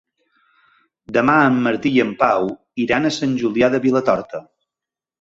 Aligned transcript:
Demà 1.17 1.35
en 1.51 1.61
Martí 1.69 1.93
i 1.99 2.03
en 2.05 2.15
Pau 2.23 2.51
iran 2.87 3.09
a 3.09 3.15
Sant 3.21 3.39
Julià 3.45 3.73
de 3.77 3.85
Vilatorta. 3.89 4.47